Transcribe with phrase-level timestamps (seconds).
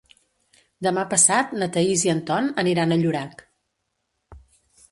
[0.85, 3.47] Demà passat na Thaís i en Ton aniran a Llorac.